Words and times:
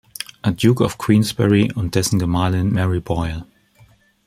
Duke 0.55 0.81
of 0.81 0.97
Queensberry 0.97 1.71
und 1.73 1.93
dessen 1.93 2.17
Gemahlin 2.17 2.73
Mary 2.73 2.99
Boyle. 2.99 3.45